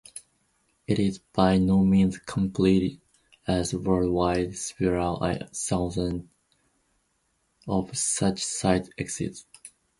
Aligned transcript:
It 0.87 0.97
is 0.97 1.19
by 1.19 1.59
no 1.59 1.83
means 1.85 2.17
complete, 2.17 2.99
as 3.45 3.71
worldwide, 3.75 4.57
several 4.57 5.19
thousands 5.53 6.23
of 7.67 7.95
such 7.95 8.43
sites 8.43 8.89
exist. 8.97 9.45